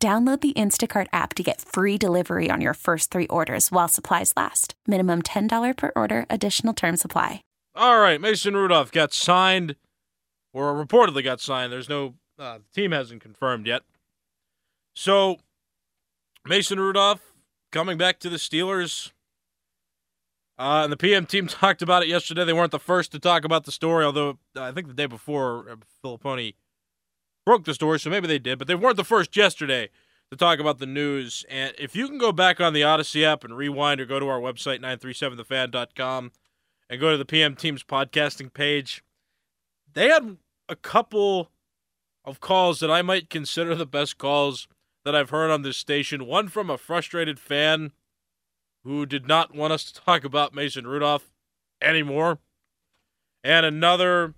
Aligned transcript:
Download 0.00 0.40
the 0.40 0.52
Instacart 0.52 1.08
app 1.12 1.34
to 1.34 1.42
get 1.42 1.60
free 1.60 1.98
delivery 1.98 2.50
on 2.52 2.60
your 2.60 2.74
first 2.74 3.10
three 3.10 3.26
orders 3.26 3.72
while 3.72 3.88
supplies 3.88 4.32
last. 4.36 4.74
Minimum 4.86 5.22
$10 5.22 5.76
per 5.76 5.90
order, 5.96 6.24
additional 6.30 6.72
term 6.72 6.96
supply. 6.96 7.42
All 7.74 7.98
right, 7.98 8.20
Mason 8.20 8.56
Rudolph 8.56 8.92
got 8.92 9.12
signed, 9.12 9.74
or 10.52 10.72
reportedly 10.72 11.24
got 11.24 11.40
signed. 11.40 11.72
There's 11.72 11.88
no, 11.88 12.14
uh, 12.38 12.58
the 12.58 12.80
team 12.80 12.92
hasn't 12.92 13.22
confirmed 13.22 13.66
yet. 13.66 13.82
So, 14.94 15.38
Mason 16.46 16.78
Rudolph 16.78 17.32
coming 17.72 17.98
back 17.98 18.20
to 18.20 18.30
the 18.30 18.36
Steelers. 18.36 19.10
Uh, 20.60 20.82
and 20.84 20.92
the 20.92 20.96
PM 20.96 21.26
team 21.26 21.46
talked 21.48 21.82
about 21.82 22.04
it 22.04 22.08
yesterday. 22.08 22.44
They 22.44 22.52
weren't 22.52 22.70
the 22.70 22.78
first 22.78 23.10
to 23.12 23.18
talk 23.18 23.44
about 23.44 23.64
the 23.64 23.72
story, 23.72 24.04
although 24.04 24.38
uh, 24.56 24.62
I 24.62 24.70
think 24.70 24.86
the 24.86 24.94
day 24.94 25.06
before, 25.06 25.68
uh, 25.68 25.76
Fillipponi 26.04 26.54
broke 27.48 27.64
the 27.64 27.72
story, 27.72 27.98
so 27.98 28.10
maybe 28.10 28.26
they 28.26 28.38
did, 28.38 28.58
but 28.58 28.68
they 28.68 28.74
weren't 28.74 28.98
the 28.98 29.04
first 29.04 29.34
yesterday 29.34 29.88
to 30.30 30.36
talk 30.36 30.58
about 30.58 30.78
the 30.78 30.84
news. 30.84 31.46
And 31.48 31.72
if 31.78 31.96
you 31.96 32.06
can 32.06 32.18
go 32.18 32.30
back 32.30 32.60
on 32.60 32.74
the 32.74 32.82
Odyssey 32.82 33.24
app 33.24 33.42
and 33.42 33.56
rewind 33.56 34.02
or 34.02 34.04
go 34.04 34.20
to 34.20 34.28
our 34.28 34.38
website, 34.38 34.82
937thefan.com, 34.82 36.32
and 36.90 37.00
go 37.00 37.10
to 37.10 37.16
the 37.16 37.24
PM 37.24 37.56
Team's 37.56 37.82
podcasting 37.82 38.52
page, 38.52 39.02
they 39.94 40.08
had 40.08 40.36
a 40.68 40.76
couple 40.76 41.50
of 42.22 42.38
calls 42.38 42.80
that 42.80 42.90
I 42.90 43.00
might 43.00 43.30
consider 43.30 43.74
the 43.74 43.86
best 43.86 44.18
calls 44.18 44.68
that 45.06 45.16
I've 45.16 45.30
heard 45.30 45.50
on 45.50 45.62
this 45.62 45.78
station. 45.78 46.26
One 46.26 46.48
from 46.48 46.68
a 46.68 46.76
frustrated 46.76 47.40
fan 47.40 47.92
who 48.84 49.06
did 49.06 49.26
not 49.26 49.54
want 49.54 49.72
us 49.72 49.90
to 49.90 50.02
talk 50.02 50.22
about 50.22 50.54
Mason 50.54 50.86
Rudolph 50.86 51.32
anymore, 51.80 52.40
and 53.42 53.64
another 53.64 54.34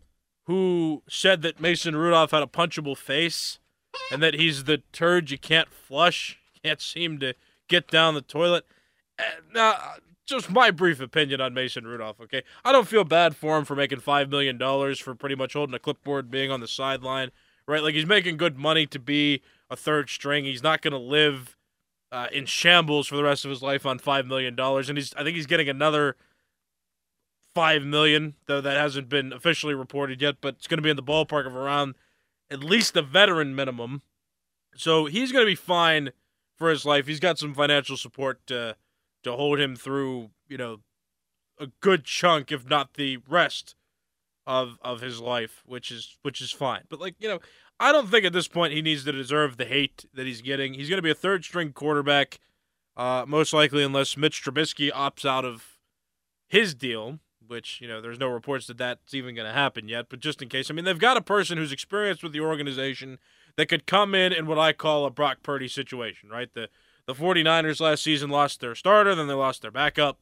who 0.50 1.00
said 1.08 1.42
that 1.42 1.60
Mason 1.60 1.94
Rudolph 1.94 2.32
had 2.32 2.42
a 2.42 2.46
punchable 2.46 2.96
face 2.96 3.60
and 4.10 4.20
that 4.20 4.34
he's 4.34 4.64
the 4.64 4.78
turd 4.90 5.30
you 5.30 5.38
can't 5.38 5.72
flush, 5.72 6.40
can't 6.64 6.80
seem 6.80 7.20
to 7.20 7.34
get 7.68 7.86
down 7.86 8.14
the 8.14 8.20
toilet. 8.20 8.64
Eh, 9.20 9.22
now, 9.54 9.76
just 10.26 10.50
my 10.50 10.72
brief 10.72 11.00
opinion 11.00 11.40
on 11.40 11.54
Mason 11.54 11.86
Rudolph, 11.86 12.20
okay? 12.20 12.42
I 12.64 12.72
don't 12.72 12.88
feel 12.88 13.04
bad 13.04 13.36
for 13.36 13.56
him 13.58 13.64
for 13.64 13.76
making 13.76 14.00
$5 14.00 14.28
million 14.28 14.58
for 14.96 15.14
pretty 15.14 15.36
much 15.36 15.52
holding 15.52 15.74
a 15.74 15.78
clipboard, 15.78 16.32
being 16.32 16.50
on 16.50 16.58
the 16.58 16.66
sideline, 16.66 17.30
right? 17.68 17.84
Like, 17.84 17.94
he's 17.94 18.04
making 18.04 18.36
good 18.36 18.58
money 18.58 18.86
to 18.86 18.98
be 18.98 19.42
a 19.70 19.76
third 19.76 20.10
string. 20.10 20.46
He's 20.46 20.64
not 20.64 20.82
going 20.82 20.94
to 20.94 20.98
live 20.98 21.56
uh, 22.10 22.26
in 22.32 22.44
shambles 22.44 23.06
for 23.06 23.14
the 23.14 23.22
rest 23.22 23.44
of 23.44 23.50
his 23.52 23.62
life 23.62 23.86
on 23.86 24.00
$5 24.00 24.26
million. 24.26 24.58
And 24.58 24.98
he's, 24.98 25.14
I 25.14 25.22
think 25.22 25.36
he's 25.36 25.46
getting 25.46 25.68
another– 25.68 26.16
five 27.54 27.82
million, 27.82 28.34
though 28.46 28.60
that 28.60 28.76
hasn't 28.76 29.08
been 29.08 29.32
officially 29.32 29.74
reported 29.74 30.22
yet, 30.22 30.36
but 30.40 30.56
it's 30.56 30.66
going 30.66 30.78
to 30.78 30.82
be 30.82 30.90
in 30.90 30.96
the 30.96 31.02
ballpark 31.02 31.46
of 31.46 31.56
around 31.56 31.94
at 32.50 32.64
least 32.64 32.94
the 32.94 33.02
veteran 33.02 33.54
minimum. 33.54 34.02
So 34.76 35.06
he's 35.06 35.32
going 35.32 35.44
to 35.44 35.50
be 35.50 35.56
fine 35.56 36.10
for 36.56 36.70
his 36.70 36.84
life. 36.84 37.06
He's 37.06 37.20
got 37.20 37.38
some 37.38 37.54
financial 37.54 37.96
support 37.96 38.46
to 38.48 38.76
to 39.22 39.32
hold 39.32 39.60
him 39.60 39.76
through, 39.76 40.30
you 40.48 40.56
know, 40.56 40.78
a 41.58 41.66
good 41.80 42.04
chunk, 42.04 42.50
if 42.50 42.68
not 42.68 42.94
the 42.94 43.18
rest 43.28 43.74
of 44.46 44.78
of 44.82 45.00
his 45.00 45.20
life, 45.20 45.62
which 45.66 45.90
is 45.90 46.16
which 46.22 46.40
is 46.40 46.52
fine. 46.52 46.82
But 46.88 47.00
like 47.00 47.16
you 47.18 47.28
know, 47.28 47.40
I 47.78 47.92
don't 47.92 48.08
think 48.08 48.24
at 48.24 48.32
this 48.32 48.48
point 48.48 48.72
he 48.72 48.82
needs 48.82 49.04
to 49.04 49.12
deserve 49.12 49.56
the 49.56 49.64
hate 49.64 50.06
that 50.14 50.26
he's 50.26 50.42
getting. 50.42 50.74
He's 50.74 50.88
going 50.88 50.98
to 50.98 51.02
be 51.02 51.10
a 51.10 51.14
third 51.14 51.44
string 51.44 51.72
quarterback, 51.72 52.38
uh, 52.96 53.24
most 53.26 53.52
likely, 53.52 53.82
unless 53.82 54.16
Mitch 54.16 54.42
Trubisky 54.42 54.92
opts 54.92 55.24
out 55.24 55.44
of 55.44 55.78
his 56.48 56.74
deal 56.74 57.18
which, 57.50 57.80
you 57.80 57.88
know, 57.88 58.00
there's 58.00 58.18
no 58.18 58.28
reports 58.28 58.68
that 58.68 58.78
that's 58.78 59.12
even 59.12 59.34
going 59.34 59.46
to 59.46 59.52
happen 59.52 59.88
yet, 59.88 60.06
but 60.08 60.20
just 60.20 60.40
in 60.40 60.48
case. 60.48 60.70
I 60.70 60.74
mean, 60.74 60.84
they've 60.84 60.98
got 60.98 61.16
a 61.16 61.22
person 61.22 61.58
who's 61.58 61.72
experienced 61.72 62.22
with 62.22 62.32
the 62.32 62.40
organization 62.40 63.18
that 63.56 63.66
could 63.66 63.86
come 63.86 64.14
in 64.14 64.32
in 64.32 64.46
what 64.46 64.58
I 64.58 64.72
call 64.72 65.04
a 65.04 65.10
Brock 65.10 65.38
Purdy 65.42 65.66
situation, 65.68 66.30
right? 66.30 66.48
The 66.54 66.68
the 67.06 67.14
49ers 67.14 67.80
last 67.80 68.04
season 68.04 68.30
lost 68.30 68.60
their 68.60 68.76
starter, 68.76 69.16
then 69.16 69.26
they 69.26 69.34
lost 69.34 69.62
their 69.62 69.72
backup, 69.72 70.20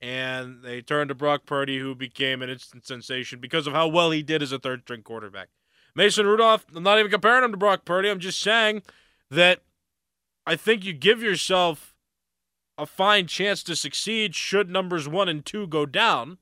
and 0.00 0.62
they 0.62 0.80
turned 0.80 1.08
to 1.08 1.14
Brock 1.14 1.44
Purdy, 1.44 1.80
who 1.80 1.94
became 1.96 2.40
an 2.40 2.48
instant 2.48 2.86
sensation 2.86 3.40
because 3.40 3.66
of 3.66 3.72
how 3.72 3.88
well 3.88 4.12
he 4.12 4.22
did 4.22 4.40
as 4.40 4.52
a 4.52 4.58
third 4.58 4.82
string 4.82 5.02
quarterback. 5.02 5.48
Mason 5.96 6.26
Rudolph, 6.26 6.66
I'm 6.72 6.84
not 6.84 7.00
even 7.00 7.10
comparing 7.10 7.42
him 7.42 7.50
to 7.50 7.56
Brock 7.56 7.84
Purdy. 7.84 8.08
I'm 8.08 8.20
just 8.20 8.40
saying 8.40 8.82
that 9.28 9.62
I 10.46 10.54
think 10.54 10.84
you 10.84 10.92
give 10.92 11.20
yourself 11.20 11.96
a 12.78 12.86
fine 12.86 13.26
chance 13.26 13.64
to 13.64 13.74
succeed 13.74 14.36
should 14.36 14.70
numbers 14.70 15.08
one 15.08 15.28
and 15.28 15.44
two 15.44 15.66
go 15.66 15.84
down 15.84 16.38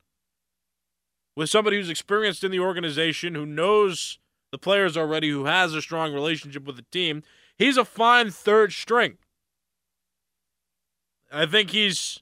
with 1.38 1.49
somebody 1.49 1.76
who's 1.76 1.88
experienced 1.88 2.43
in 2.43 2.50
the 2.50 2.59
organization, 2.59 3.37
who 3.37 3.47
knows 3.47 4.19
the 4.50 4.59
players 4.59 4.97
already, 4.97 5.31
who 5.31 5.44
has 5.44 5.72
a 5.72 5.81
strong 5.81 6.12
relationship 6.12 6.65
with 6.65 6.75
the 6.75 6.84
team. 6.91 7.22
He's 7.56 7.76
a 7.76 7.84
fine 7.84 8.31
third 8.31 8.72
string. 8.72 9.19
I 11.32 11.47
think 11.47 11.71
he's 11.71 12.19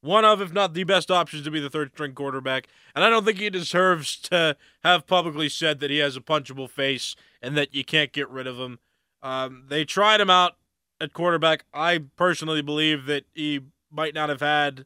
one 0.00 0.24
of, 0.24 0.40
if 0.40 0.52
not 0.52 0.74
the 0.74 0.84
best 0.84 1.10
options 1.10 1.42
to 1.42 1.50
be 1.50 1.58
the 1.58 1.68
third 1.68 1.90
string 1.92 2.12
quarterback. 2.12 2.68
And 2.94 3.04
I 3.04 3.10
don't 3.10 3.24
think 3.24 3.38
he 3.38 3.50
deserves 3.50 4.16
to 4.20 4.56
have 4.84 5.08
publicly 5.08 5.48
said 5.48 5.80
that 5.80 5.90
he 5.90 5.98
has 5.98 6.16
a 6.16 6.20
punchable 6.20 6.70
face 6.70 7.16
and 7.42 7.56
that 7.56 7.74
you 7.74 7.84
can't 7.84 8.12
get 8.12 8.30
rid 8.30 8.46
of 8.46 8.58
him. 8.58 8.78
Um, 9.24 9.64
they 9.68 9.84
tried 9.84 10.20
him 10.20 10.30
out 10.30 10.52
at 11.00 11.12
quarterback. 11.14 11.64
I 11.74 12.04
personally 12.14 12.62
believe 12.62 13.06
that 13.06 13.24
he 13.34 13.62
might 13.90 14.14
not 14.14 14.28
have 14.28 14.40
had 14.40 14.84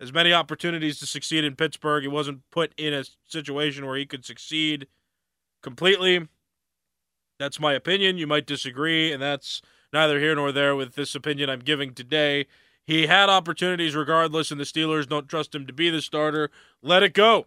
as 0.00 0.12
many 0.12 0.32
opportunities 0.32 0.98
to 0.98 1.06
succeed 1.06 1.44
in 1.44 1.56
Pittsburgh. 1.56 2.02
He 2.02 2.08
wasn't 2.08 2.48
put 2.50 2.72
in 2.76 2.94
a 2.94 3.04
situation 3.26 3.86
where 3.86 3.96
he 3.96 4.06
could 4.06 4.24
succeed 4.24 4.86
completely. 5.62 6.28
That's 7.38 7.60
my 7.60 7.72
opinion. 7.72 8.18
You 8.18 8.26
might 8.26 8.46
disagree, 8.46 9.12
and 9.12 9.22
that's 9.22 9.62
neither 9.92 10.18
here 10.18 10.34
nor 10.34 10.52
there 10.52 10.74
with 10.74 10.94
this 10.94 11.14
opinion 11.14 11.50
I'm 11.50 11.60
giving 11.60 11.94
today. 11.94 12.46
He 12.84 13.06
had 13.06 13.28
opportunities 13.28 13.94
regardless, 13.94 14.50
and 14.50 14.58
the 14.58 14.64
Steelers 14.64 15.08
don't 15.08 15.28
trust 15.28 15.54
him 15.54 15.66
to 15.66 15.72
be 15.72 15.90
the 15.90 16.00
starter. 16.00 16.50
Let 16.82 17.02
it 17.02 17.12
go. 17.12 17.46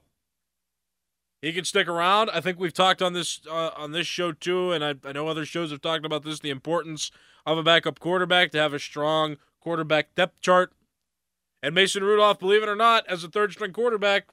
He 1.42 1.52
can 1.52 1.66
stick 1.66 1.88
around. 1.88 2.30
I 2.30 2.40
think 2.40 2.60
we've 2.60 2.74
talked 2.74 3.02
on 3.02 3.14
this 3.14 3.42
uh, 3.50 3.72
on 3.76 3.92
this 3.92 4.06
show 4.06 4.32
too, 4.32 4.72
and 4.72 4.84
I, 4.84 4.94
I 5.04 5.12
know 5.12 5.28
other 5.28 5.46
shows 5.46 5.72
have 5.72 5.82
talked 5.82 6.06
about 6.06 6.24
this: 6.24 6.40
the 6.40 6.52
importance 6.52 7.10
of 7.46 7.58
a 7.58 7.64
backup 7.64 8.00
quarterback 8.00 8.52
to 8.52 8.60
have 8.60 8.74
a 8.74 8.80
strong 8.80 9.38
quarterback 9.60 10.14
depth 10.14 10.40
chart. 10.42 10.74
And 11.64 11.76
Mason 11.76 12.04
Rudolph, 12.04 12.40
believe 12.40 12.64
it 12.64 12.70
or 12.70 12.76
not, 12.76 13.06
as 13.08 13.24
a 13.24 13.30
third 13.30 13.52
string 13.52 13.72
quarterback, 13.72 14.30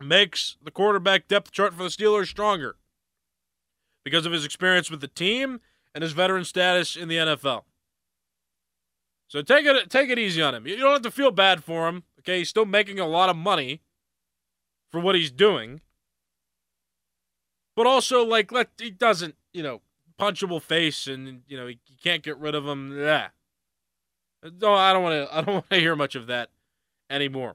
makes 0.00 0.56
the 0.62 0.70
quarterback 0.70 1.28
depth 1.28 1.50
chart 1.50 1.74
for 1.74 1.82
the 1.82 1.88
Steelers 1.88 2.28
stronger 2.28 2.76
because 4.04 4.26
of 4.26 4.32
his 4.32 4.44
experience 4.44 4.90
with 4.90 5.00
the 5.00 5.08
team 5.08 5.60
and 5.94 6.02
his 6.02 6.12
veteran 6.12 6.44
status 6.44 6.96
in 6.96 7.08
the 7.08 7.16
NFL. 7.16 7.62
So 9.28 9.42
take 9.42 9.64
it 9.64 9.90
take 9.90 10.10
it 10.10 10.18
easy 10.18 10.42
on 10.42 10.54
him. 10.54 10.66
You 10.66 10.76
don't 10.76 10.92
have 10.92 11.02
to 11.02 11.10
feel 11.10 11.30
bad 11.30 11.64
for 11.64 11.88
him. 11.88 12.04
Okay, 12.20 12.38
he's 12.38 12.48
still 12.48 12.66
making 12.66 13.00
a 13.00 13.06
lot 13.06 13.30
of 13.30 13.36
money 13.36 13.82
for 14.90 15.00
what 15.00 15.14
he's 15.14 15.30
doing. 15.30 15.80
But 17.74 17.86
also 17.86 18.24
like 18.24 18.52
let 18.52 18.68
he 18.78 18.90
doesn't, 18.90 19.34
you 19.52 19.62
know, 19.62 19.80
punchable 20.20 20.62
face 20.62 21.06
and 21.06 21.42
you 21.48 21.56
know, 21.56 21.66
you 21.66 21.76
can't 22.02 22.22
get 22.22 22.38
rid 22.38 22.54
of 22.54 22.66
him. 22.66 22.96
Yeah. 22.96 23.28
No, 24.60 24.74
I 24.74 24.92
don't 24.92 25.02
want 25.02 25.28
to. 25.28 25.34
I 25.34 25.40
don't 25.40 25.54
want 25.54 25.70
to 25.70 25.80
hear 25.80 25.96
much 25.96 26.14
of 26.14 26.26
that 26.26 26.50
anymore. 27.08 27.54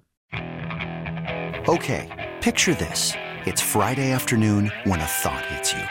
Okay, 1.68 2.32
picture 2.42 2.74
this: 2.74 3.14
it's 3.46 3.62
Friday 3.62 4.12
afternoon 4.12 4.72
when 4.86 5.00
a 5.00 5.06
thought 5.06 5.46
hits 5.46 5.74
you. 5.74 5.84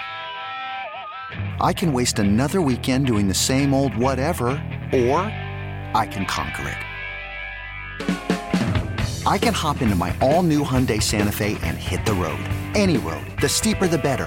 I 1.60 1.72
can 1.72 1.92
waste 1.92 2.18
another 2.18 2.60
weekend 2.60 3.06
doing 3.06 3.28
the 3.28 3.34
same 3.34 3.72
old 3.74 3.96
whatever, 3.96 4.48
or 4.92 5.20
I 5.94 6.08
can 6.10 6.24
conquer 6.26 6.68
it. 6.68 6.78
I 9.26 9.36
can 9.36 9.52
hop 9.52 9.82
into 9.82 9.94
my 9.94 10.16
all-new 10.22 10.64
Hyundai 10.64 11.02
Santa 11.02 11.30
Fe 11.32 11.58
and 11.62 11.76
hit 11.76 12.06
the 12.06 12.14
road. 12.14 12.40
Any 12.74 12.96
road. 12.96 13.26
The 13.42 13.48
steeper, 13.48 13.86
the 13.86 13.98
better 13.98 14.26